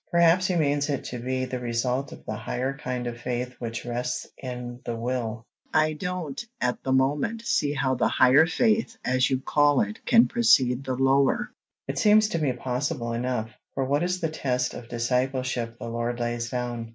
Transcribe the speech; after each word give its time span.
Perhaps 0.09 0.47
he 0.47 0.55
means 0.55 0.89
it 0.89 1.03
to 1.05 1.19
be 1.19 1.45
the 1.45 1.59
result 1.59 2.11
of 2.11 2.25
the 2.25 2.33
higher 2.35 2.75
kind 2.75 3.05
of 3.05 3.21
faith 3.21 3.53
which 3.59 3.85
rests 3.85 4.25
in 4.35 4.79
the 4.83 4.95
will." 4.95 5.45
"I 5.75 5.93
don't, 5.93 6.43
at 6.59 6.81
the 6.81 6.91
moment, 6.91 7.43
see 7.43 7.71
how 7.73 7.93
the 7.93 8.07
higher 8.07 8.47
faith, 8.47 8.97
as 9.05 9.29
you 9.29 9.39
call 9.41 9.81
it, 9.81 10.03
can 10.07 10.27
precede 10.27 10.83
the 10.85 10.95
lower." 10.95 11.51
"It 11.87 11.99
seems 11.99 12.29
to 12.29 12.39
me 12.39 12.51
possible 12.53 13.13
enough. 13.13 13.51
For 13.75 13.85
what 13.85 14.01
is 14.01 14.19
the 14.21 14.29
test 14.29 14.73
of 14.73 14.89
discipleship 14.89 15.77
the 15.77 15.87
Lord 15.87 16.19
lays 16.19 16.49
down? 16.49 16.89